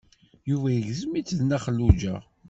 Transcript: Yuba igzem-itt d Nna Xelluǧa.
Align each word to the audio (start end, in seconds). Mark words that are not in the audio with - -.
Yuba 0.49 0.67
igzem-itt 0.71 1.35
d 1.37 1.39
Nna 1.43 1.59
Xelluǧa. 1.63 2.15